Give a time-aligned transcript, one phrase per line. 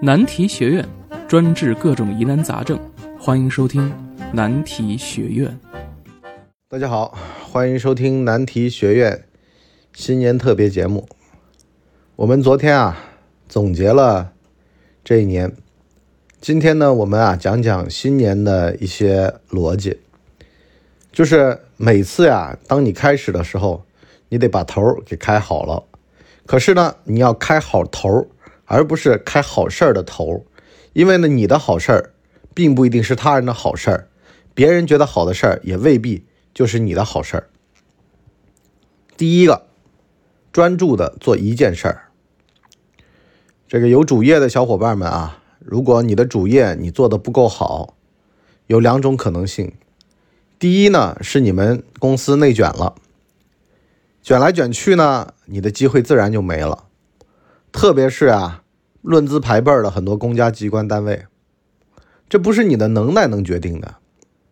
[0.00, 0.88] 难题学院
[1.26, 2.78] 专治各种疑难杂症，
[3.18, 3.92] 欢迎收听
[4.32, 5.58] 难题学院。
[6.68, 9.24] 大家好，欢迎收听难题学院
[9.92, 11.08] 新年特别节目。
[12.14, 12.96] 我们昨天啊
[13.48, 14.30] 总结了
[15.02, 15.52] 这一年，
[16.40, 19.98] 今天呢我们啊讲讲新年的一些逻辑。
[21.10, 23.84] 就是每次呀，当你开始的时候，
[24.28, 25.82] 你得把头给开好了。
[26.46, 28.28] 可是呢，你要开好头儿。
[28.68, 30.44] 而不是开好事儿的头，
[30.92, 32.12] 因为呢，你的好事儿
[32.54, 34.08] 并不一定是他人的好事儿，
[34.54, 37.48] 别人觉得好的事儿也未必就是你的好事儿。
[39.16, 39.66] 第一个，
[40.52, 42.04] 专注的做一件事儿。
[43.66, 47.96] 这个有主业的小伙伴们啊，如果你的主业你做的不够好，
[48.66, 49.72] 有两种可能性。
[50.58, 52.96] 第一呢，是你们公司内卷了，
[54.22, 56.84] 卷来卷去呢，你的机会自然就没了。
[57.70, 58.62] 特别是啊，
[59.08, 61.24] 论资排辈的很多公家机关单位，
[62.28, 63.94] 这不是你的能耐能决定的。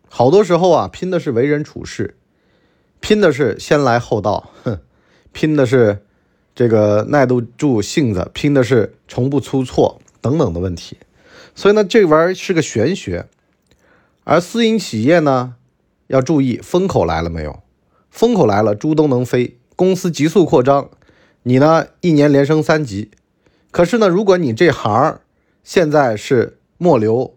[0.09, 2.15] 好多时候啊，拼的是为人处事，
[2.99, 4.79] 拼的是先来后到，哼，
[5.31, 6.01] 拼的是
[6.55, 10.97] 这个耐得住性子，拼的是从不出错等等的问题。
[11.53, 13.27] 所以呢，这玩意儿是个玄学。
[14.23, 15.53] 而私营企业呢，
[16.07, 17.59] 要注意风口来了没有？
[18.09, 20.89] 风口来了，猪都能飞，公司急速扩张。
[21.43, 21.85] 你呢？
[22.01, 23.11] 一年连升三级，
[23.71, 25.19] 可是呢，如果你这行
[25.63, 27.35] 现在是末流，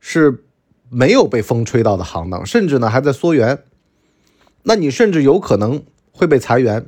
[0.00, 0.44] 是
[0.88, 3.62] 没有被风吹到的行当，甚至呢还在缩员，
[4.62, 6.86] 那你甚至有可能会被裁员。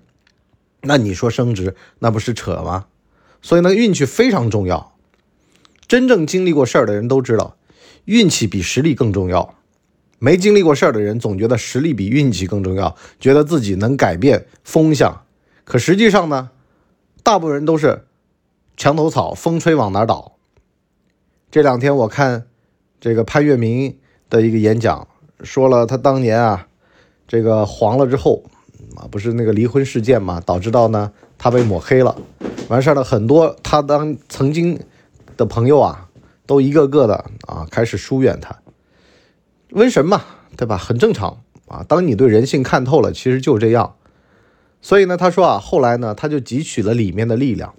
[0.80, 2.86] 那你说升职，那不是扯吗？
[3.40, 4.94] 所以呢，运气非常重要。
[5.86, 7.56] 真正经历过事儿的人都知道，
[8.06, 9.54] 运气比实力更重要。
[10.18, 15.24] 没经历过事儿的人总觉得实力比运气更重要，觉得自己能改变风向。
[15.64, 16.50] 可实际上呢，
[17.22, 18.04] 大部分人都是
[18.76, 20.32] 墙头草，风吹往哪倒。
[21.50, 22.46] 这两天我看
[23.00, 25.06] 这个潘粤明的一个演讲，
[25.42, 26.66] 说了他当年啊，
[27.28, 28.42] 这个黄了之后
[28.96, 32.16] 啊，不是那个离婚事件嘛，导致到呢他被抹黑了。
[32.68, 34.80] 完事儿了，很多他当曾经
[35.36, 36.08] 的朋友啊，
[36.46, 38.58] 都一个个的啊开始疏远他。
[39.70, 40.24] 瘟神嘛，
[40.56, 40.76] 对吧？
[40.76, 41.84] 很正常啊。
[41.86, 43.96] 当你对人性看透了，其实就这样。
[44.80, 47.74] 所以呢，他说啊，后来呢，他就汲取了里面的力量，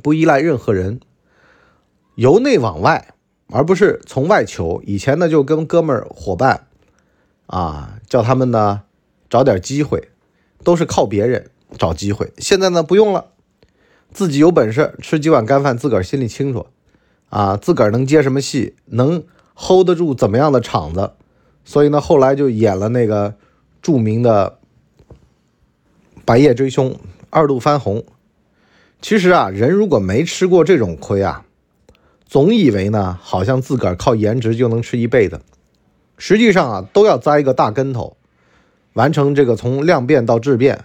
[0.00, 1.00] 不依赖任何人，
[2.14, 3.14] 由内往外，
[3.48, 4.82] 而不是从外求。
[4.86, 6.68] 以前呢，就跟哥们儿伙伴
[7.46, 8.82] 啊，叫他们呢
[9.28, 10.08] 找点机会，
[10.64, 12.32] 都是靠别人找机会。
[12.38, 13.26] 现在呢，不用了，
[14.12, 16.66] 自己有本事吃几碗干饭，自个儿心里清楚
[17.28, 19.24] 啊，自个儿能接什么戏，能
[19.54, 21.12] hold 得住怎么样的场子。
[21.64, 23.34] 所以呢，后来就演了那个
[23.82, 24.58] 著名的。
[26.24, 26.96] 白夜追凶，
[27.30, 28.04] 二度翻红。
[29.02, 31.44] 其实啊，人如果没吃过这种亏啊，
[32.24, 35.42] 总以为呢，好像自个儿靠颜值就能吃一辈子。
[36.16, 38.16] 实际上啊，都要栽一个大跟头，
[38.92, 40.84] 完成这个从量变到质变，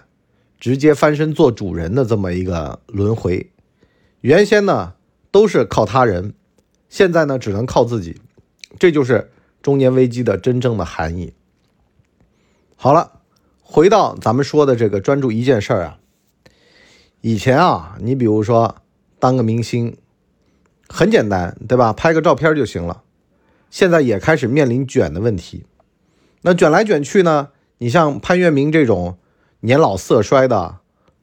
[0.58, 3.48] 直接翻身做主人的这么一个轮回。
[4.20, 4.94] 原先呢
[5.30, 6.34] 都是靠他人，
[6.88, 8.20] 现在呢只能靠自己。
[8.78, 9.30] 这就是
[9.62, 11.32] 中年危机的真正的含义。
[12.76, 13.12] 好了。
[13.70, 15.98] 回到咱们说的这个专注一件事儿啊，
[17.20, 18.76] 以前啊，你比如说
[19.18, 19.96] 当个明星，
[20.88, 21.92] 很简单，对吧？
[21.92, 23.02] 拍个照片就行了。
[23.70, 25.64] 现在也开始面临卷的问题。
[26.42, 29.18] 那卷来卷去呢，你像潘粤明这种
[29.60, 30.78] 年老色衰的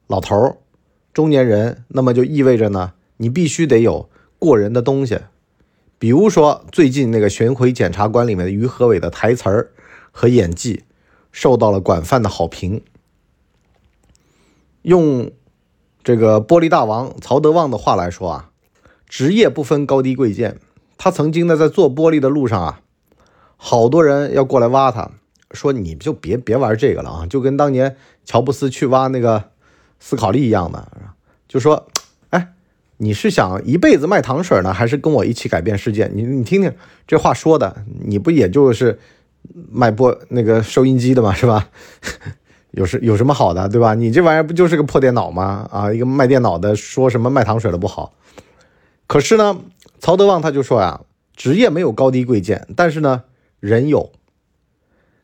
[0.06, 0.56] 老头儿、
[1.12, 4.08] 中年人，那么就意味着呢，你必须得有
[4.38, 5.20] 过人的东西。
[5.98, 9.72] 比如说最近那个《巡回检察官》里面的于和伟的台词儿
[10.10, 10.84] 和演技。
[11.32, 12.82] 受到了广泛的好评。
[14.80, 15.30] 用
[16.06, 18.50] 这个玻璃大王曹德旺的话来说啊，
[19.08, 20.60] 职业不分高低贵贱。
[20.96, 22.80] 他曾经呢在做玻璃的路上啊，
[23.56, 25.10] 好多人要过来挖他，
[25.50, 29.50] 说你就别别玩这个了啊，就跟当年乔布斯去挖那个
[29.98, 30.86] 斯考利一样的，
[31.48, 31.88] 就说，
[32.30, 32.52] 哎，
[32.98, 36.08] 你是想一辈子卖糖水呢，还是跟我一起改变世界？
[36.14, 36.72] 你你听听
[37.08, 39.00] 这话说的，你不也就是。
[39.70, 41.68] 卖播那个收音机的嘛，是吧？
[42.76, 43.94] 有什有什么好的，对吧？
[43.94, 45.66] 你这玩意儿不就是个破电脑吗？
[45.72, 48.12] 啊，一个卖电脑的说什么卖糖水的不好。
[49.06, 49.58] 可是呢，
[49.98, 51.00] 曹德旺他就说呀，
[51.34, 53.24] 职业没有高低贵贱，但是呢，
[53.60, 54.12] 人有。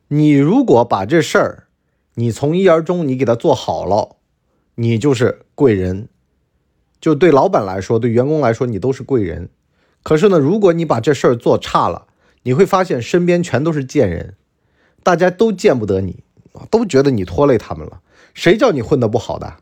[0.09, 1.65] 你如果把这事儿，
[2.15, 4.17] 你从一而终，你给他做好了，
[4.77, 6.09] 你就是贵人。
[7.03, 9.51] 就对老板来说，对员工来说，你都是贵人。
[10.03, 12.07] 可是呢，如果你把这事儿做差了，
[12.45, 14.37] 你会发现身边全都是贱人，
[15.03, 16.25] 大家都见不得你，
[16.71, 18.01] 都觉得你拖累他们了。
[18.35, 19.57] 谁叫你混得不好的？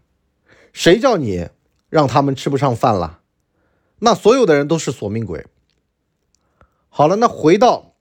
[0.72, 1.48] 谁叫你
[1.88, 3.20] 让他们吃不上饭了？
[3.98, 5.46] 那所有的人都是索命鬼。
[6.88, 7.94] 好了，那回到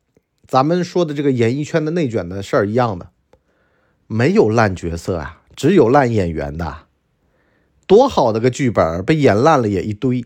[0.47, 3.09] 咱们说的这个演艺圈的内卷的事儿一样的，
[4.07, 6.87] 没有烂角色啊，只有烂演员的。
[7.87, 10.23] 多好的个剧本，被演烂了也一堆。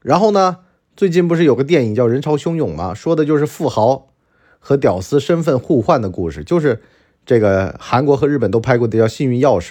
[0.00, 0.58] 然后呢，
[0.96, 2.92] 最近不是有个电影叫《人潮汹涌》吗？
[2.92, 4.08] 说的就是富豪
[4.66, 6.82] 和屌丝身份互换的故事，就是
[7.24, 9.70] 这个韩国和日本都拍过的叫《幸运钥匙》。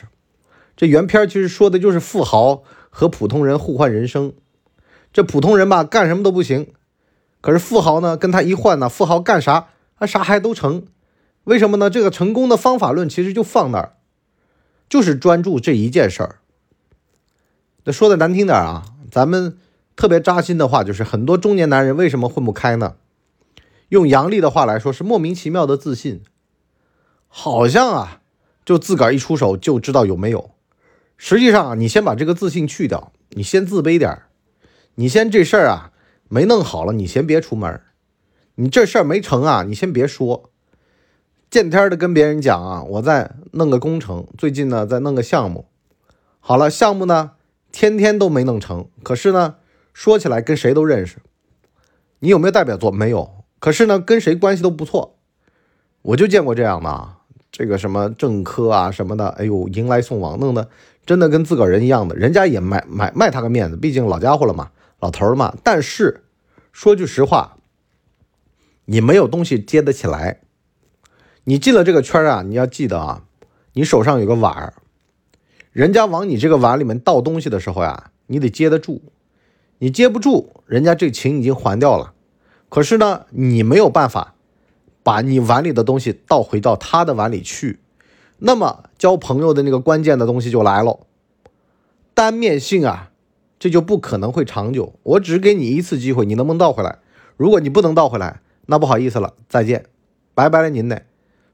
[0.77, 4.31] 这原片其实说的就是富豪和普通人互换人生。
[5.11, 6.67] 这普通人吧，干什么都不行，
[7.41, 10.85] 可是富豪呢，跟他一换呢，富豪干啥啊啥还都成。
[11.43, 11.89] 为什么呢？
[11.89, 13.97] 这个成功的方法论其实就放那儿。
[14.87, 16.37] 就是专注这一件事儿。
[17.83, 19.57] 那说的难听点啊，咱们
[19.97, 22.95] 特别扎心的话就是，很多中年男人为什么混不开呢？
[23.95, 26.21] 用杨笠的话来说，是莫名其妙的自信，
[27.29, 28.19] 好像啊，
[28.65, 30.51] 就自个儿一出手就知道有没有。
[31.15, 34.23] 实际上啊，你先把这个自信去掉，你先自卑点儿，
[34.95, 35.93] 你先这事儿啊
[36.27, 37.81] 没弄好了，你先别出门
[38.55, 40.49] 你这事儿没成啊，你先别说。
[41.49, 45.69] 见天的跟别人讲啊，我在弄个工程，最近呢在弄个项目。
[46.41, 47.31] 好了，项目呢
[47.71, 49.55] 天天都没弄成，可是呢
[49.93, 51.19] 说起来跟谁都认识。
[52.19, 52.91] 你有没有代表作？
[52.91, 53.44] 没有。
[53.59, 55.17] 可是呢跟谁关系都不错。
[56.01, 57.09] 我就见过这样的，
[57.51, 60.69] 这个什么政科啊什么的，哎呦迎来送往，弄得
[61.05, 62.15] 真的跟自个儿人一样的。
[62.15, 65.55] 人家也卖卖卖他个面子，毕竟老家伙了嘛，老头儿嘛。
[65.63, 66.23] 但是
[66.71, 67.57] 说句实话，
[68.85, 70.41] 你没有东西接得起来。
[71.45, 73.23] 你进了这个圈啊，你要记得啊，
[73.73, 74.73] 你手上有个碗儿，
[75.71, 79.01] 人家往你这个碗里面倒东西的时候呀，你得接得住。
[79.77, 82.13] 你接不住，人家这情已经还掉了。
[82.69, 84.35] 可是呢，你没有办法
[85.03, 87.79] 把你碗里的东西倒回到他的碗里去。
[88.39, 90.99] 那么交朋友的那个关键的东西就来了，
[92.13, 93.11] 单面性啊，
[93.57, 94.99] 这就不可能会长久。
[95.03, 96.99] 我只给你一次机会，你能不能倒回来？
[97.37, 99.85] 如果你不能倒回来，那不好意思了，再见，
[100.33, 101.05] 拜拜了您嘞。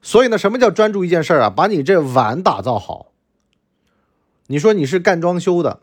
[0.01, 1.49] 所以呢，什么叫专注一件事儿啊？
[1.49, 3.11] 把你这碗打造好。
[4.47, 5.81] 你说你是干装修的，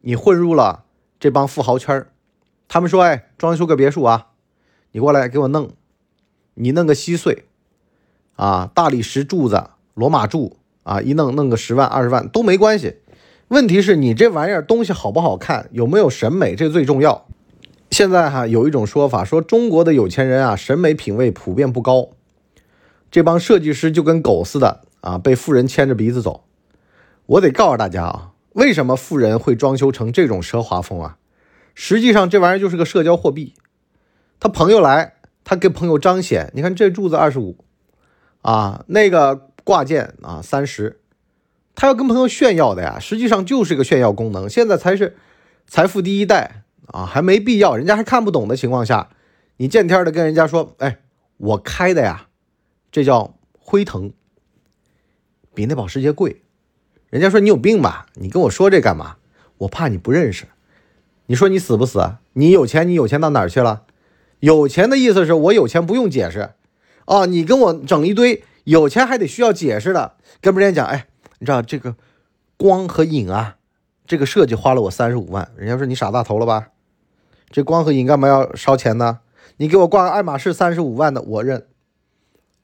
[0.00, 0.84] 你混入了
[1.20, 2.10] 这帮富豪圈儿，
[2.66, 4.28] 他们说：“哎，装修个别墅啊，
[4.92, 5.70] 你过来给我弄，
[6.54, 7.44] 你弄个稀碎
[8.36, 12.96] 啊，大理石柱子、罗马柱啊，一弄弄个十万二十万都没关系。
[13.48, 17.26] 问题是你这玩意儿东西好不好看，有没有审美，这最重要。
[17.90, 22.08] 现在哈有一种说法说，中国的有钱人啊，审美品位普遍不高。
[23.10, 26.44] 这帮设计师就跟狗似的啊，被富人牵着鼻子走。
[27.24, 31.16] 我得告诉大家啊，为什么富人会装修成这种奢华风啊？
[31.74, 33.54] 实际上这玩意儿就是个社交货币。
[34.40, 35.14] 他朋友来，
[35.44, 36.50] 他给朋友彰显。
[36.54, 37.64] 你看这柱子二十五
[38.42, 41.00] 啊，那个挂件啊三十，
[41.74, 42.98] 他要跟朋友炫耀的呀。
[42.98, 44.48] 实际上就是个炫耀功能。
[44.48, 45.16] 现在才是
[45.66, 47.76] 财富第一代啊，还没必要。
[47.76, 49.10] 人家还看不懂的情况下，
[49.56, 50.98] 你见天的跟人家说，哎，
[51.36, 52.26] 我开的呀。
[52.90, 54.12] 这叫辉腾，
[55.52, 56.42] 比那保时捷贵。
[57.10, 58.06] 人家说你有病吧？
[58.14, 59.16] 你跟我说这干嘛？
[59.58, 60.46] 我怕你不认识。
[61.26, 62.16] 你说你死不死？
[62.32, 63.82] 你有钱，你有钱到哪儿去了？
[64.40, 66.50] 有钱的意思是我有钱不用解释
[67.06, 67.26] 啊！
[67.26, 71.06] 你跟我整一堆有钱还得需要解释的，跟别人讲，哎，
[71.38, 71.96] 你知道这个
[72.56, 73.56] 光和影啊，
[74.06, 75.50] 这个设计花了我三十五万。
[75.56, 76.68] 人家说你傻大头了吧？
[77.50, 79.20] 这光和影干嘛要烧钱呢？
[79.56, 81.66] 你给我挂个爱马仕三十五万的，我认。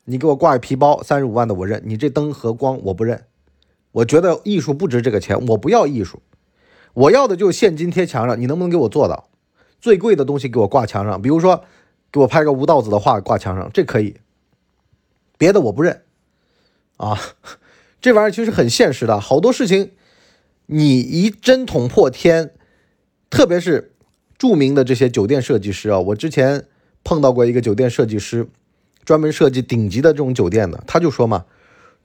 [0.06, 3.24] 你给我挂个皮包三十五万的我认，你这灯和光我不认，
[3.90, 6.20] 我觉得艺术不值这个钱，我不要艺术，
[6.92, 9.30] 我要的就是现金贴墙上，你能不能给我做到？
[9.84, 11.62] 最贵的东西给我挂墙上，比如说
[12.10, 14.16] 给我拍个吴道子的画挂墙上，这可以，
[15.36, 16.04] 别的我不认
[16.96, 17.20] 啊，
[18.00, 19.90] 这玩意儿其实很现实的，好多事情
[20.64, 22.54] 你一针捅破天，
[23.28, 23.92] 特别是
[24.38, 26.64] 著名的这些酒店设计师啊，我之前
[27.02, 28.48] 碰到过一个酒店设计师。
[29.04, 31.44] 专门设计顶级的这种酒店的，他就说嘛，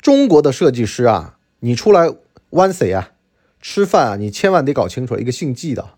[0.01, 2.13] 中国的设计师啊，你出来
[2.49, 3.11] 玩谁啊？
[3.61, 5.91] 吃饭啊，你千万得搞清楚一个姓季的，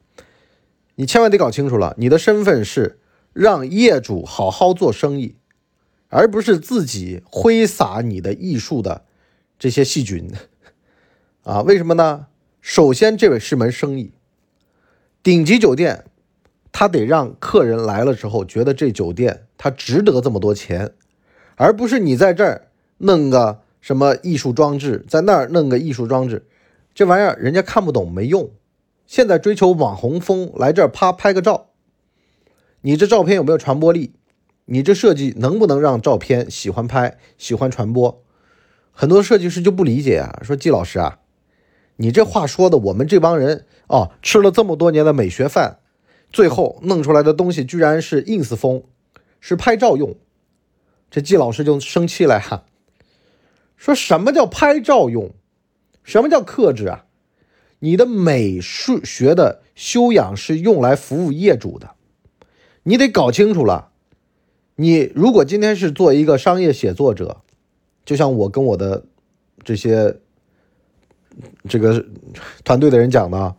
[0.95, 3.00] 你千万得搞清楚了，你的身份是
[3.33, 5.36] 让业主好好做生意，
[6.10, 9.05] 而不是自己挥洒你的艺术的
[9.57, 10.31] 这些细菌
[11.43, 11.62] 啊？
[11.62, 12.27] 为什么呢？
[12.62, 14.13] 首先，这位是门生意，
[15.24, 16.05] 顶级酒店。
[16.74, 20.93] 他得让客人来了之后觉得这酒店他值得这么多钱，
[21.57, 22.69] 而不是你在这儿
[23.00, 26.45] 弄个什么艺术装置，在那儿弄个艺术装置，
[26.93, 28.50] 这玩意儿人家看不懂没用。
[29.12, 31.72] 现在追求网红风，来这儿啪拍个照，
[32.80, 34.13] 你这照片有没有传播力？
[34.68, 38.24] 你这设计能不能让照片喜欢拍、喜欢传播？
[38.94, 41.20] 很多设计师就不理解啊，说季老师啊，
[41.98, 45.80] 你这话说的，我们这帮人哦，吃了这么多年的美学饭，
[46.32, 48.82] 最后弄出来的东西居然是 ins 风，
[49.41, 50.15] 是拍照用。
[51.10, 52.63] 这季老师就生气了哈，
[53.75, 55.32] 说什么叫拍照用？
[56.01, 57.03] 什么叫克制啊？
[57.82, 61.92] 你的美术学的修养是用来服务业主的，
[62.84, 63.90] 你得搞清楚了。
[64.76, 67.42] 你如果今天是做一个商业写作者，
[68.06, 69.06] 就像我跟我的
[69.64, 70.18] 这些。
[71.70, 72.06] 这个
[72.66, 73.56] 团队的人讲的，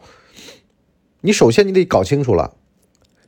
[1.23, 2.55] 你首先你得搞清楚了，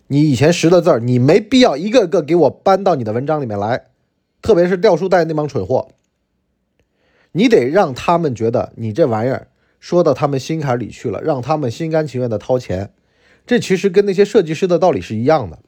[0.09, 3.87] 你以前识的字儿，你没必要一个个给我搬到你的文章里面来，
[4.43, 5.89] 特别是掉书袋那帮蠢货，
[7.33, 9.49] 你得让他们觉得你这玩意儿
[9.85, 12.95] 说到他们心坎里去了，让他们心甘情愿的掏钱。
[13.45, 15.59] 这其实跟那些设计师的道理是一样的。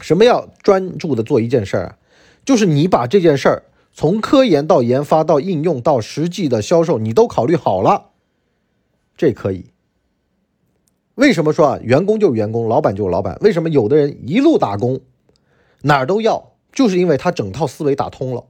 [0.00, 1.98] 什么要专注的做一件事儿啊？
[2.44, 3.62] 就是你把这件事儿。
[3.92, 8.10] 从科研到研发到应用到实际的销售，你都考虑好了，
[9.16, 9.66] 这可以。
[11.14, 11.78] 为什么说啊？
[11.84, 13.38] 员工就是员工，老板就是老板。
[13.42, 15.00] 为什么有的人一路打工，
[15.82, 16.54] 哪儿都要？
[16.72, 18.46] 就是因为他整套思维打通了。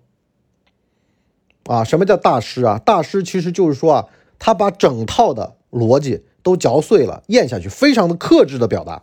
[1.65, 2.79] 啊，什么叫大师啊？
[2.79, 9.03] 大师其实就是说啊，他把整套的逻辑都嚼碎了，咽下去，非常的克制的表达，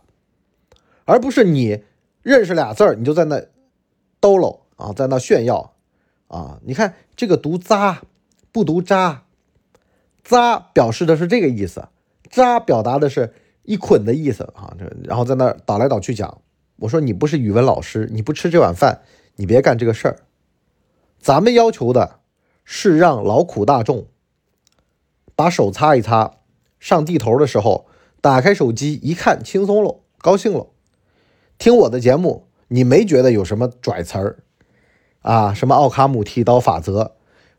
[1.04, 1.82] 而不是你
[2.22, 3.42] 认识俩字儿，你就在那
[4.20, 5.74] 兜搂啊，在那炫耀。
[6.28, 8.00] 啊，你看这个读渣，
[8.52, 9.24] 不读渣，
[10.24, 11.88] 渣表示的是这个意思，
[12.30, 13.34] 渣表达的是
[13.64, 14.74] 一捆的意思啊。
[14.78, 16.40] 这然后在那倒来倒去讲，
[16.76, 19.02] 我说你不是语文老师，你不吃这碗饭，
[19.36, 20.20] 你别干这个事儿。
[21.20, 22.20] 咱们要求的
[22.64, 24.06] 是让劳苦大众
[25.34, 26.32] 把手擦一擦，
[26.78, 27.86] 上地头的时候
[28.20, 30.66] 打开手机一看，轻松了，高兴了。
[31.58, 34.38] 听我的节目，你没觉得有什么拽词儿？
[35.20, 37.12] 啊，什么奥卡姆剃刀法则，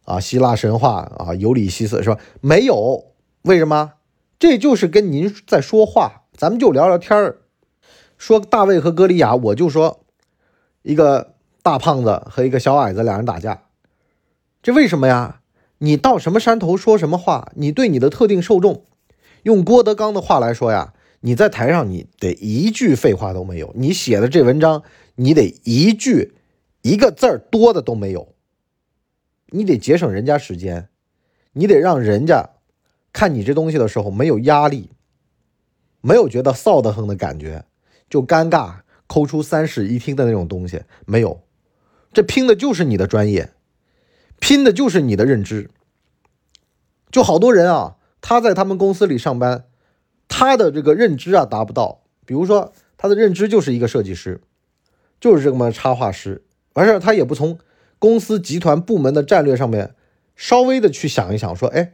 [0.03, 2.19] 啊，希腊神话啊，尤里西斯是吧？
[2.41, 3.13] 没有，
[3.43, 3.93] 为什么？
[4.37, 7.37] 这就是跟您在说话，咱们就聊聊天儿。
[8.17, 10.01] 说大卫和歌利亚，我就说
[10.81, 13.63] 一个大胖子和一个小矮子两人打架，
[14.61, 15.39] 这为什么呀？
[15.83, 17.51] 你到什么山头说什么话？
[17.55, 18.85] 你对你的特定受众，
[19.43, 24.83] 用郭德纲的话来说呀，你在台上你得一句废话都没有，你写的这文章
[25.15, 26.35] 你得一句。
[26.83, 28.33] 一个字儿多的都没有，
[29.51, 30.89] 你得节省人家时间，
[31.53, 32.49] 你得让人家
[33.13, 34.89] 看你这东西的时候没有压力，
[36.01, 37.63] 没有觉得臊得很的感觉，
[38.09, 41.41] 就尴尬抠出三室一厅的那种东西没有，
[42.11, 43.52] 这拼的就是你的专业，
[44.43, 45.69] 拼的就是你的认知。
[47.09, 49.63] 就好多人啊，他在他们公司里上班，
[50.27, 54.41] 他的这个认知啊达不到，比如说他的认知就是一个设计师，
[55.21, 56.43] 就是这么插画师。
[56.73, 57.57] 完事儿，他也不从
[57.99, 59.95] 公司集团部门的战略上面
[60.35, 61.93] 稍微的去想一想，说，哎，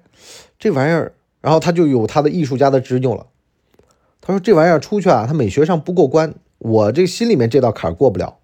[0.57, 3.27] 这玩意儿，然后他就有他的艺术家的执拗了。
[4.21, 8.39] 他说这玩意儿出去啊，他美学上不过关，我这心里面这道坎过不了。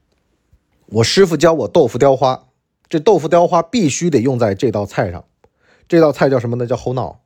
[0.90, 2.50] 我师傅教我豆腐雕花，
[2.96, 5.26] 这豆腐雕花必须得用在这道菜上。
[5.90, 6.66] 这道菜叫什么呢？
[6.66, 7.20] 叫猴脑。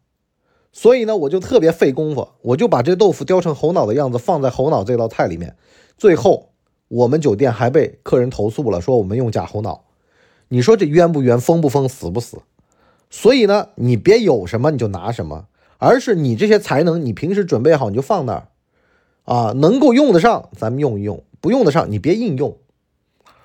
[0.71, 5.55] 所以呢，我就特别费功夫，我就把这豆腐雕成猴脑的样子，放在猴脑这道菜里面，
[5.95, 6.47] 最后。
[6.88, 9.83] 我们酒店还被客人投诉了，说我们用假猴脑。
[10.47, 12.39] 你说这冤不冤，疯不疯，死不死？
[13.11, 15.45] 所以呢，你别有什么你就拿什么，
[15.77, 18.47] 而是你这些才能，你平时准备好你就放那儿
[19.25, 22.57] 啊，能够用得上咱们用一用，不用得上你别硬用。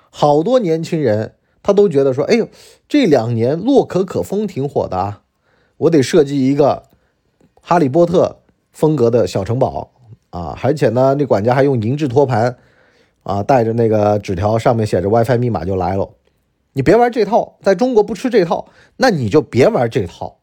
[0.09, 2.47] 好多年轻人他都觉得说，哎呦，
[2.87, 5.23] 这两年洛可可风挺火的啊，
[5.77, 6.83] 我得设计一个
[7.59, 8.37] 哈利波特
[8.71, 9.89] 风格的小城堡
[10.29, 12.55] 啊，而且呢，那管家还用银质托盘。
[13.23, 16.07] 啊，带着那个纸条，上面写着 WiFi 密码就来了。
[16.73, 18.67] 你别玩这套，在中国不吃这套，
[18.97, 20.37] 那你就别玩这套。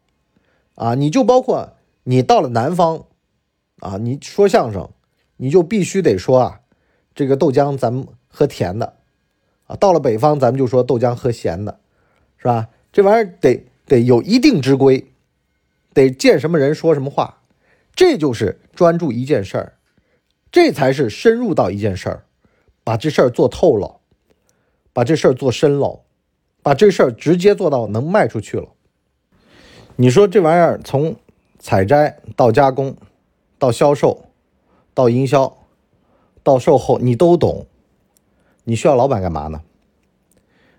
[0.75, 3.05] 啊，你就包括你到了南方，
[3.79, 4.89] 啊，你说相声，
[5.37, 6.59] 你就必须得说啊，
[7.15, 8.95] 这个豆浆咱们喝甜的，
[9.65, 11.79] 啊，到了北方咱们就说豆浆喝咸的，
[12.37, 12.69] 是吧？
[12.91, 15.07] 这玩意儿得得有一定之规，
[15.93, 17.41] 得见什么人说什么话，
[17.95, 19.73] 这就是专注一件事儿，
[20.51, 22.25] 这才是深入到一件事儿。
[22.83, 23.95] 把这事儿做透了，
[24.91, 26.01] 把这事儿做深了，
[26.61, 28.67] 把这事儿直接做到能卖出去了。
[29.95, 31.15] 你说这玩意儿从
[31.59, 32.97] 采摘到加工，
[33.57, 34.25] 到销售，
[34.93, 35.55] 到营销，
[36.43, 37.65] 到售后，你都懂。
[38.63, 39.61] 你需要老板干嘛呢？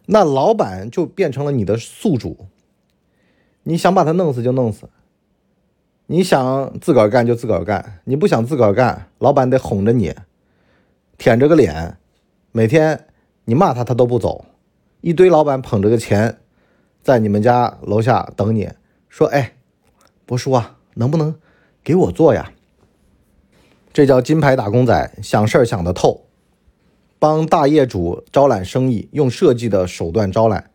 [0.07, 2.47] 那老板就变成了你的宿主。
[3.63, 4.91] 你想把他弄死就弄死，
[6.07, 10.15] 你想自个儿干就自个儿干，你不想自个儿干，老板得哄着你。
[11.17, 11.97] 舔着个脸，
[12.53, 13.07] 每天
[13.45, 14.45] 你骂他他都不走，
[15.01, 16.41] 一堆老板捧着个钱，
[17.03, 18.69] 在你们家楼下等你，
[19.09, 19.55] 说：“哎，
[20.27, 21.35] 博叔啊，能不能
[21.83, 22.53] 给我做呀？
[23.93, 26.24] 这叫金牌打工仔，想事儿想得透，
[27.25, 30.71] 帮大业主招揽生意，用设计的手段招揽，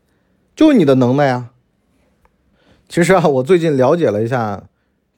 [0.56, 1.51] 就你的能耐啊。
[2.88, 4.63] 其实啊，我最近了解了一下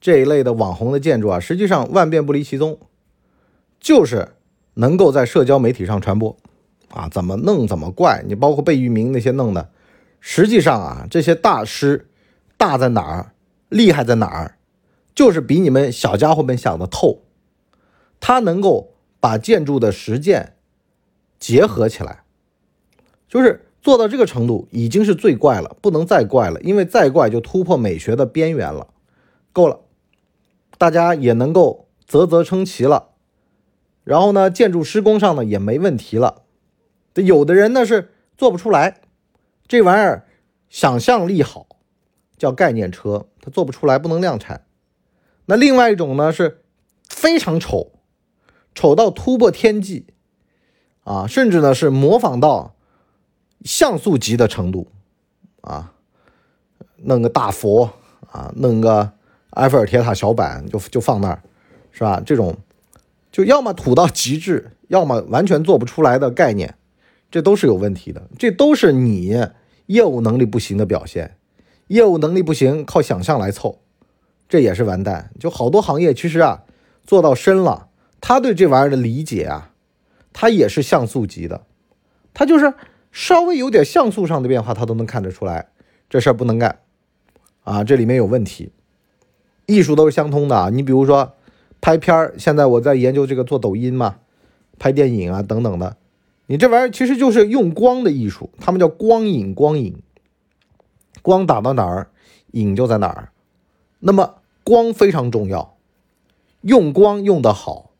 [0.02, 2.78] 这一类的网红的建筑啊，实际上万变不离其宗，
[3.80, 4.34] 就是
[4.74, 6.36] 能够在社交媒体上传播
[6.90, 8.22] 啊，怎么弄怎么怪。
[8.28, 9.70] 你包括贝聿铭那些弄的，
[10.20, 12.10] 实际上啊，这些大师
[12.58, 13.32] 大在哪儿，
[13.70, 14.58] 厉害在哪儿，
[15.16, 17.22] 就是比你们小家伙们想的透。
[18.20, 20.56] 他能够把建筑的实践
[21.42, 22.24] 结合起来，
[23.28, 23.68] 就是。
[23.84, 28.94] 做到这个程度已经是最怪了，不能再怪了，因为再怪就突破美学的边缘了。
[29.52, 29.80] 够了，
[30.78, 33.16] 大家也能够啧啧称奇了。
[34.04, 36.44] 然后呢，建筑施工上呢也没问题了。
[37.16, 39.02] 有的人呢是做不出来，
[39.68, 40.28] 这玩意儿
[40.70, 41.66] 想象力好，
[42.38, 44.68] 叫概念车，他做不出来，不能量产。
[45.48, 46.62] 那另外一种呢是
[47.10, 47.94] 非常丑，
[48.76, 50.06] 丑到突破天际
[51.12, 52.74] 啊，甚至呢是模仿到。
[53.64, 54.88] 像素级的程度，
[55.62, 55.94] 啊，
[56.96, 57.92] 弄个大佛
[58.32, 59.12] 啊，弄个
[59.52, 61.44] 埃菲尔铁塔小板就就放那儿，
[61.92, 62.20] 是吧？
[62.26, 62.58] 这种
[63.32, 66.74] 就要么土到极致，要么完全做不出来的概念，
[67.30, 68.28] 这都是有问题的。
[68.40, 69.40] 这都是你
[69.86, 71.38] 业务能力不行的表现。
[71.86, 73.78] 业务能力不行，靠想象来凑，
[74.50, 75.30] 这也是完蛋。
[75.40, 76.64] 就好多行业其实啊，
[77.06, 77.90] 做到深了，
[78.20, 79.71] 他对这玩意儿的理解啊，
[80.34, 81.66] 它也是像素级的，
[82.34, 82.74] 它就是。
[83.14, 85.68] 稍微有点像素上的变化，它都能看得出来，
[86.10, 86.80] 这事儿不能干
[87.66, 87.84] 啊！
[87.84, 88.72] 这里面有问题。
[89.66, 90.70] 艺术都是相通的啊！
[90.70, 91.34] 你比如说
[91.82, 94.20] 拍片儿，现在我在研究这个做抖音嘛，
[94.80, 95.98] 拍电影啊等等的，
[96.46, 100.02] 你这玩意儿其实就是用光的艺术，他们叫光影，光影，
[101.22, 102.12] 光打到哪儿，
[102.52, 103.34] 影就在哪儿。
[104.00, 105.76] 那么光非常重要，
[106.62, 107.92] 用光用得好，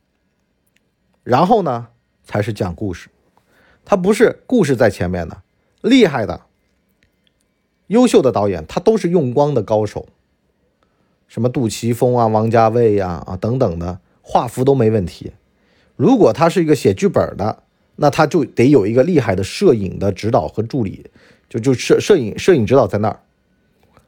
[1.22, 1.88] 然后呢
[2.24, 3.08] 才是讲故事。
[3.84, 5.42] 他不是故事在前面的，
[5.80, 6.42] 厉害的、
[7.88, 10.06] 优秀的导演，他都是用光的高手，
[11.26, 15.32] 什么杜琪峰啊、王家卫呀啊等等的，画幅都没问题。
[15.96, 17.64] 如果他是一个写剧本的，
[17.96, 21.04] 那他就得有一个厉害的摄影的指导和助理，
[21.48, 23.20] 就就摄摄影摄影指导在那儿，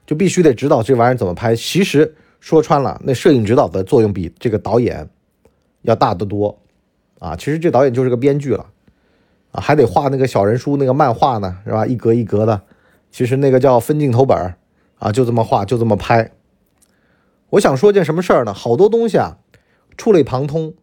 [0.07, 1.55] 就必须得指导这玩意儿怎么拍。
[1.55, 5.09] 其实说穿了，那摄影指导的作用比这个导演
[5.83, 6.57] 要大得多
[7.19, 7.37] 啊。
[7.37, 8.71] 其实这导演就是个编剧了。
[9.53, 11.87] 啊，还得画那个小人书那个漫画呢，是吧？
[11.87, 12.63] 一格一格的，
[13.13, 14.57] 其实那个叫分镜头本儿
[14.99, 16.33] 啊，就这么画，就这么拍。
[17.51, 18.53] 我想说件什么事儿呢？
[18.53, 19.39] 好多东西啊，
[19.97, 20.75] 触类旁通。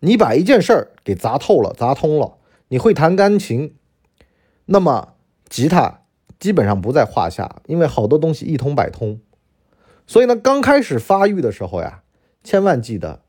[0.00, 2.36] 你把一件事儿给砸透了、砸通了，
[2.68, 3.74] 你会弹钢琴，
[4.64, 5.14] 那么
[5.50, 6.00] 吉他
[6.38, 9.20] 基本上不在话下，因为好多东西一通百通。
[10.06, 12.02] 所以呢，刚开始发育的时候呀，
[12.42, 13.20] 千万记得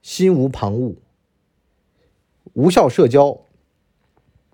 [0.00, 0.94] 心无旁骛，
[2.54, 3.40] 无效社交。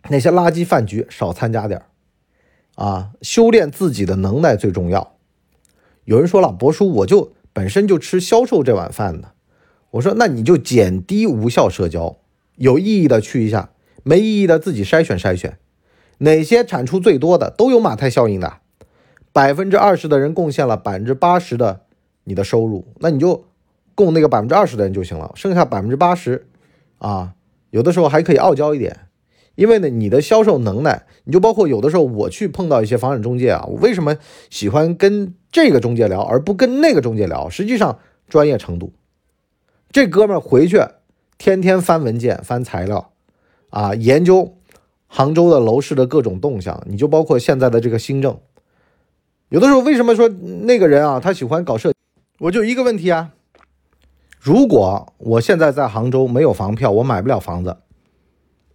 [0.09, 1.83] 那些垃圾饭局少参加点，
[2.75, 5.17] 啊，修炼自己的能耐最重要。
[6.05, 9.33] 有人说了，博叔，我就本身就吃销售这碗饭的。
[9.91, 12.17] 我说，那你就减低无效社交，
[12.57, 15.59] 有意义的去一下，没意义的自己筛选筛选。
[16.19, 18.59] 哪些产出最多的都有马太效应的，
[19.33, 21.83] 百分之二十的人贡献了百分之八十的
[22.25, 23.45] 你的收入，那你就
[23.95, 26.47] 供那个百分之二十的人就行了，剩下百分之八十，
[26.99, 27.35] 啊，
[27.71, 29.07] 有的时候还可以傲娇一点。
[29.57, 34.17] 因为呢，你的销售能耐，你就包括有的时候我去碰到一些房产中介啊，我为什么
[34.49, 37.51] 喜欢跟这个中介聊，而不跟那个中介聊？
[37.51, 38.93] 实际上，专业程度，
[39.91, 40.81] 这哥们儿回去
[41.37, 43.13] 天天翻文件、翻材料，
[43.69, 44.57] 啊，研究
[45.07, 48.39] 杭州的楼市的各种动向，你就包括现在的这个新政。
[49.51, 51.93] 有的时候为什么说那个人啊，他喜欢搞设？
[52.39, 53.33] 我就一个问题啊，
[54.41, 57.77] 如果我现在在杭州没有房票，我买不了房子。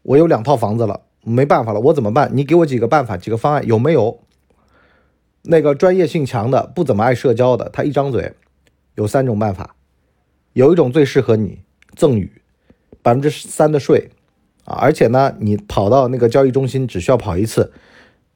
[0.04, 2.30] 我有两套房子了，没办法了，我怎么办？
[2.34, 4.20] 你给我几个办法，几个方案，有没有？
[5.42, 8.34] 那个专业性强的，不怎么爱社交的，他一张嘴，
[8.94, 9.76] 有三种办法。
[10.54, 11.62] 有一种最适合你，
[11.96, 12.32] 赠与
[13.02, 14.12] 百分之三的税
[14.66, 17.74] 啊，而且呢，你跑到那个交易中心只需要跑一次，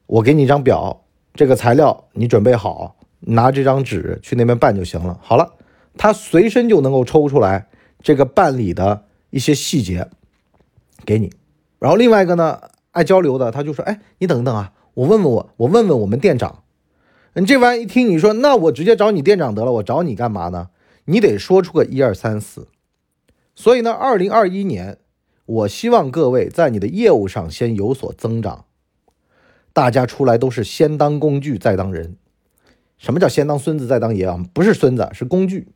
[0.06, 5.16] 我给你一张表，这个材料你准备好，拿这张纸去那边办就行了。
[5.22, 5.54] 好了，
[6.02, 7.68] 他随身就能够抽出来
[8.02, 10.08] 这个办理的一些细节，
[11.04, 11.30] 给你。
[11.78, 12.58] 然后另外一个呢，
[12.92, 16.62] 爱交流的，他就说：“哎，你等等啊，我问问我，我问问我们店长。
[17.34, 20.70] 你这玩意一听，你说那我直接找你店长得了，我找你干嘛呢？
[21.04, 22.68] 你得说出个一二三四。
[23.54, 24.96] 所以呢，二零二一年，
[25.44, 28.64] 我希望各位在你的业务上先有所增长。
[29.74, 32.16] 大家出来都是先当工具再当人。
[32.96, 34.42] 什么叫先当孙子再当爷啊？
[34.54, 35.68] 不是孙子，是工具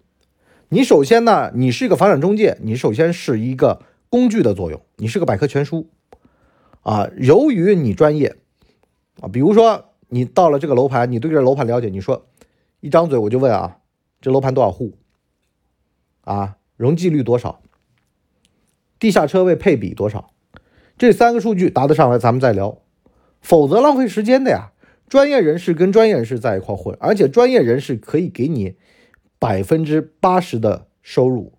[0.68, 5.88] 你首先呢，你是一个房产中介，你首先是一个工具的作用，你是个百科全书
[6.82, 7.08] 啊。
[7.16, 8.36] 由于你专业
[9.20, 12.26] 啊，比如说你到了这个楼盘，你对这楼盘了解，你说
[12.80, 13.78] 一张嘴我就问啊，
[14.20, 14.94] 这楼盘多少户
[16.22, 16.56] 啊？
[16.76, 17.60] 容积率多少？
[18.98, 20.30] 地下车位配比多少？
[20.98, 22.78] 这三个数据答得上来，咱们再聊。
[23.40, 24.72] 否则浪费时间的呀。
[25.06, 28.74] 专业人士跟专业人士在一块混，而且专业人士可以给你
[29.44, 31.52] 百分之八十的收入，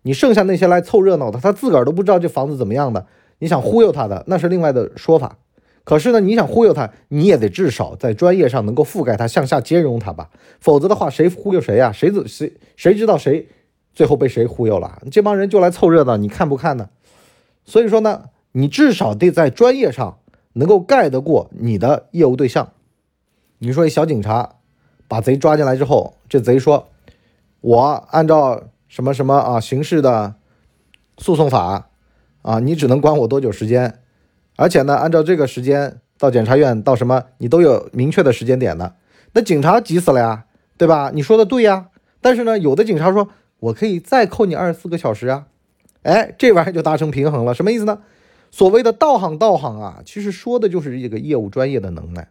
[0.00, 3.04] 你剩下那些来凑热闹的，他自个儿都不知道这房子怎么样的，
[3.40, 5.36] 你想忽悠他的那是另外的说法。
[5.84, 10.30] 可是呢，你想忽悠他，你也得至少在专业上能够覆盖他，向下兼容他吧。
[10.58, 11.92] 否则的话，谁忽悠谁呀？
[11.92, 13.46] 谁怎谁谁知道谁
[13.92, 15.02] 最后被谁忽悠了？
[15.10, 16.88] 这帮人就来凑热闹，你看不看呢？
[17.66, 20.16] 所以说呢，你至少得在专业上
[20.54, 22.72] 能够盖得过你的业务对象。
[23.58, 24.54] 你说一小警察
[25.06, 26.88] 把贼抓进来之后，这贼说
[27.60, 30.34] ：“我按照什么什么啊刑事的
[31.18, 31.88] 诉讼法
[32.42, 34.00] 啊，你只能关我多久时间？
[34.56, 38.94] 而且呢，按照这个时间到检察院到什么，你都有明确的时间点的。
[39.32, 40.44] 那警察急死了呀，
[40.76, 41.10] 对吧？
[41.12, 41.88] 你说的对呀。
[42.20, 43.28] 但是呢，有的警察说
[43.60, 45.46] 我可以再扣你二十四个小时啊。
[46.02, 47.52] 哎，这玩意儿就达成平衡了。
[47.52, 47.98] 什么意思呢？
[48.50, 52.28] 所谓的道行道行啊，其实说的就是这个业务专业的能耐。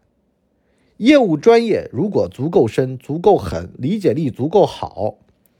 [0.97, 5.15] 业务专业如果足够深、足够狠，理解力足够好，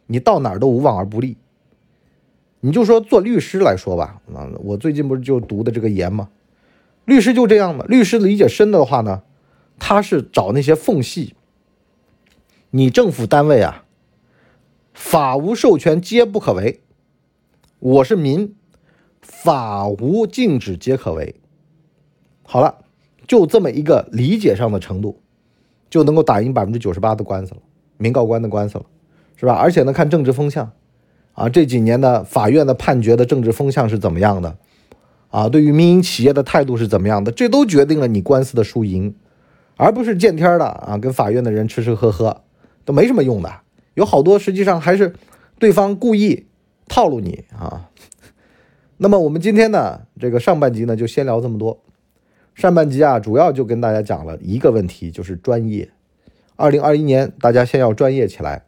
[0.08, 1.38] 你到哪儿都无往而不利。
[2.60, 6.30] 你就说做律师来说吧，啊，我最近不是就读的这个研吗？
[7.06, 7.86] 律师就这样嘛。
[7.86, 9.21] 律师理解深的话呢，
[9.78, 11.36] 他是找那些缝隙。
[12.71, 13.86] 你政府单位啊，
[14.93, 16.82] 法无授权皆不可为，
[17.80, 18.56] 我是民，
[19.21, 21.36] 法无禁止皆可为。
[22.43, 22.84] 好了，
[23.28, 25.21] 就这么一个理解上的程度。
[25.89, 27.62] 就能够打赢百分之九十八的官司了，
[27.97, 28.86] 民告官的官司了，
[29.36, 29.54] 是吧？
[29.54, 30.71] 而且呢，看政治风向，
[31.34, 34.58] 啊，这几年的法院的判决的政治风向是怎么样的，
[35.30, 39.15] 啊，对于民营企业的态度是怎么样的，这都决定了你官司的输赢，
[39.76, 42.41] 而不是见天的啊，跟法院的人吃吃喝喝
[42.84, 43.52] 都没什么用的，
[43.93, 45.13] 有好多实际上还是
[45.60, 46.47] 对方故意
[46.88, 47.89] 套路你啊。
[48.97, 51.80] 那么我们今天呢，这个上半集呢就先聊这么多。
[52.58, 55.91] 上半集啊，主要就跟大家讲了一个问题，就是专业。
[56.56, 58.63] 二零二一年，大家先要专业起来，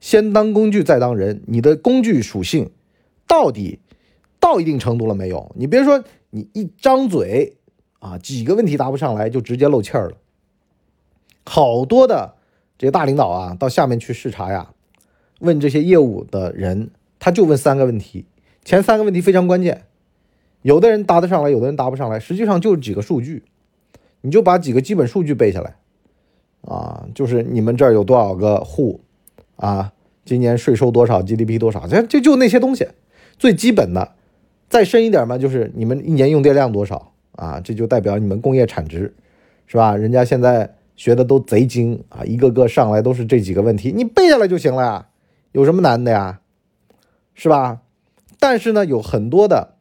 [0.00, 1.40] 先当工具再当人。
[1.46, 2.68] 你的工具属性
[3.28, 3.78] 到底
[4.40, 5.54] 到一定程度了没有？
[5.54, 7.56] 你别说你一张嘴
[8.00, 10.16] 啊，几个问题答不上来就直接漏气儿了。
[11.46, 12.34] 好多的
[12.76, 14.72] 这些大领导啊，到下面去视察呀，
[15.38, 18.24] 问这些业务的人，他就问三个问题，
[18.64, 19.84] 前三个问题非常关键。
[20.62, 23.44] 有的人答得上来，有的人答不上来，实际上就是几个数据，
[24.20, 25.76] 你就把几个基本数据背下来，
[26.62, 29.00] 啊，就是你们这儿有多少个户，
[29.56, 29.92] 啊，
[30.24, 32.88] 今年税收多少，GDP 多少，这这就那些东西，
[33.38, 34.12] 最基本的，
[34.68, 39.14] 再深一点嘛，就是你们一年用电量多少，啊，这就代表你们工业产值，
[39.66, 39.96] 是吧？
[39.96, 45.06] 人家现在学的都贼精啊，一个个上来都是这几个问题，你背下来就行了呀，
[45.52, 46.40] 有什么难的呀，
[47.34, 47.80] 是吧？
[48.40, 49.77] 但是呢，有很多的。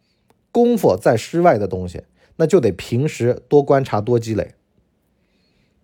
[0.58, 2.02] 功夫在诗外的东西，
[2.38, 4.56] 那就得平时多观察、多积累。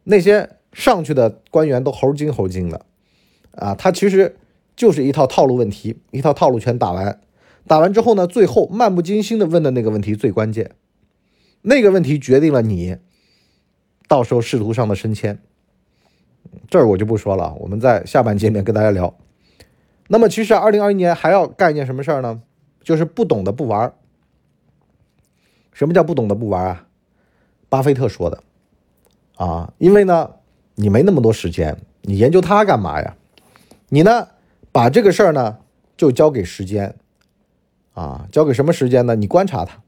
[0.05, 2.83] 那些上去的官员都猴精猴精的，
[3.51, 4.35] 啊，他其实
[4.75, 7.21] 就是一套套路问题，一套套路全打完，
[7.67, 10.71] 打完之后呢，最后漫不经心的问的那个问题最关键，
[11.61, 12.97] 那个问题决定了你
[14.07, 15.37] 到时候仕途上的升迁。
[16.67, 19.15] 这儿我就不说了，我们在下半节里面跟大家聊。
[20.07, 22.41] 那么其实二零二一年还要干一件什么事儿呢？
[22.81, 23.93] 就是不懂的不玩。
[25.73, 26.87] 什么叫不懂的不玩啊？
[27.69, 28.43] 巴菲特说的
[29.35, 30.29] 啊，因为呢，
[30.75, 33.15] 你没那么多时间，你研究它干嘛呀？
[33.89, 34.27] 你呢，
[34.71, 35.57] 把这个事儿呢，
[35.97, 36.95] 就交给时间
[37.93, 39.15] 啊，交给什么时间呢？
[39.15, 39.81] 你观察它，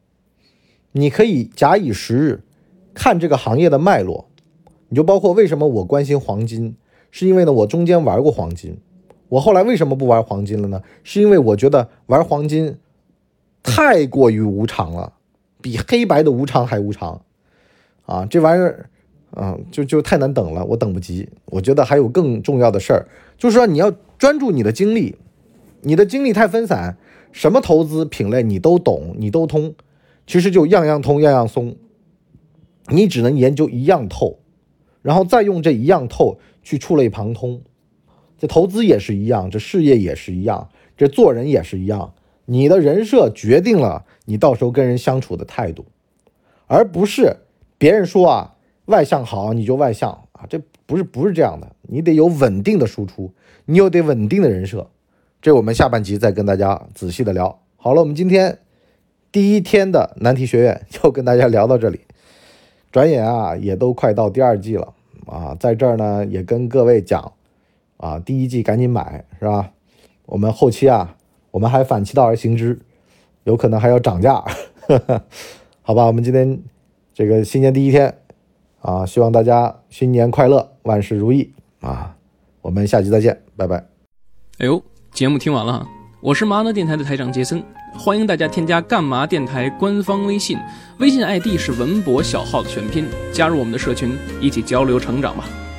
[0.93, 2.43] 你可以假以时日，
[2.93, 4.29] 看这个行业的脉络。
[4.89, 6.75] 你就包括为什么我关心黄金，
[7.09, 8.79] 是因为呢，我中间玩过黄金。
[9.29, 10.83] 我后来为什么不玩黄金了呢？
[11.03, 12.77] 是因为我觉得玩黄金
[13.63, 15.13] 太过于无常了。
[15.65, 17.19] 比黑白的无常还无常，
[18.05, 18.87] 啊，这玩意儿，
[19.31, 21.27] 啊，就就太难等了，我等不及。
[21.45, 25.15] 我觉得还有更重要的事儿，就是说你要专注你的精力，
[25.81, 26.97] 你的精力太分散，
[27.31, 29.73] 什么投资品类你都懂，你都通，
[30.27, 31.75] 其实就样样通，样样松。
[32.89, 34.37] 你只能研究一样透，
[35.01, 37.63] 然后再用这一样透去触类旁通。
[38.37, 42.13] 这投资也是一样，这事业也是一样，这做人也是一样。
[42.45, 45.85] 你的人设决定了你到时候跟人相处的态度，
[46.67, 47.37] 而不是
[47.77, 48.55] 别人说啊
[48.85, 53.33] 外向好你就外向啊，这不是不是这样的，你得有稳定的输出，
[53.65, 54.87] 你又得稳定的人设，
[55.41, 57.59] 这我们下半集再跟大家仔细的聊。
[57.77, 58.59] 好了，我们今天
[59.31, 62.01] 第一天的难题学院就跟大家聊到这里。
[62.91, 64.93] 转眼啊，也都快到第二季了
[65.25, 67.33] 啊，在这儿呢也跟各位讲
[67.97, 69.71] 啊，第一季赶紧买是吧？
[70.27, 71.17] 我们后期啊，
[71.55, 72.77] 我们还反其道而行之，
[73.45, 74.43] 有可能还要涨价，
[75.81, 76.03] 好吧？
[76.03, 76.59] 我们今天
[77.13, 78.13] 这个新年第一天
[78.81, 82.13] 啊，希望大家新年快乐，万事如意啊！
[82.61, 83.77] 我们下期再见，拜拜。
[84.57, 85.87] 哎呦，节目听完了，
[86.19, 87.63] 我是麻辣电台的台长杰森，
[87.97, 90.57] 欢迎大家添加干嘛电台官方微信，
[90.99, 95.45] 微信 ID 是文博小号的全拼，加入我们的社群，一起交流成长吧。